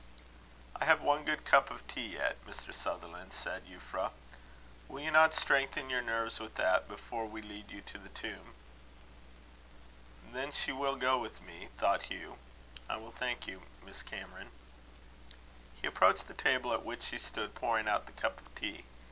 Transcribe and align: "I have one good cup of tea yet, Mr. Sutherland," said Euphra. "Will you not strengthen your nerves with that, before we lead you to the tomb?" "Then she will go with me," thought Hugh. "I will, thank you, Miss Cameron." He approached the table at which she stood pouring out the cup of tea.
"I 0.75 0.85
have 0.85 1.01
one 1.03 1.25
good 1.25 1.45
cup 1.45 1.69
of 1.69 1.87
tea 1.87 2.13
yet, 2.13 2.43
Mr. 2.47 2.73
Sutherland," 2.73 3.33
said 3.33 3.67
Euphra. 3.67 4.09
"Will 4.87 5.01
you 5.01 5.11
not 5.11 5.35
strengthen 5.35 5.91
your 5.91 6.01
nerves 6.01 6.39
with 6.39 6.55
that, 6.55 6.87
before 6.87 7.27
we 7.27 7.39
lead 7.43 7.69
you 7.69 7.81
to 7.81 7.99
the 7.99 8.09
tomb?" 8.09 8.55
"Then 10.33 10.51
she 10.51 10.71
will 10.71 10.95
go 10.95 11.19
with 11.19 11.39
me," 11.39 11.67
thought 11.77 12.05
Hugh. 12.09 12.39
"I 12.89 12.97
will, 12.97 13.11
thank 13.11 13.45
you, 13.45 13.61
Miss 13.85 14.01
Cameron." 14.01 14.49
He 15.79 15.85
approached 15.85 16.27
the 16.27 16.33
table 16.33 16.73
at 16.73 16.83
which 16.83 17.03
she 17.03 17.19
stood 17.19 17.53
pouring 17.53 17.87
out 17.87 18.07
the 18.07 18.11
cup 18.19 18.39
of 18.41 18.55
tea. 18.55 18.85